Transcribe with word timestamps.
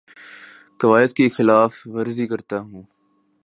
قوائد 0.79 1.11
کی 1.13 1.25
خلاف 1.29 1.73
ورزی 1.85 2.25
کرتا 2.27 2.59
ہوں 2.59 2.83